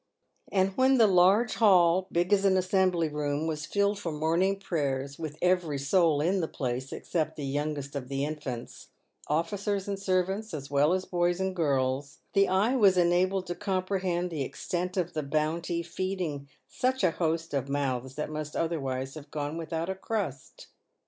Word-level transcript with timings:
And 0.51 0.75
when 0.77 0.97
the 0.97 1.05
large 1.05 1.57
hall, 1.57 2.07
big 2.11 2.33
as 2.33 2.43
an 2.43 2.57
assembly 2.57 3.07
room, 3.07 3.45
was 3.45 3.67
filled 3.67 3.99
for 3.99 4.11
morning 4.11 4.59
prayers 4.59 5.19
with 5.19 5.37
every 5.43 5.77
soul 5.77 6.21
in 6.21 6.41
the 6.41 6.47
place, 6.47 6.91
except 6.91 7.35
the 7.35 7.45
youngest 7.45 7.95
of 7.95 8.07
the 8.07 8.25
infants— 8.25 8.87
officers 9.27 9.87
and 9.87 9.99
servants, 9.99 10.55
as 10.55 10.71
well 10.71 10.93
as 10.93 11.05
boys 11.05 11.39
and 11.39 11.55
girls— 11.55 12.17
the 12.33 12.49
eye 12.49 12.75
was 12.75 12.97
enabled 12.97 13.45
to 13.45 13.53
comprehend 13.53 14.31
the 14.31 14.41
extent 14.41 14.97
of 14.97 15.13
the 15.13 15.21
bounty 15.21 15.83
feeding 15.83 16.47
such 16.67 17.03
a 17.03 17.11
host 17.11 17.53
of 17.53 17.69
mouths 17.69 18.15
that 18.15 18.31
must 18.31 18.55
otherwise 18.55 19.13
have 19.13 19.29
gone 19.29 19.55
without 19.55 19.87
a 19.87 19.93
crust. 19.93 20.69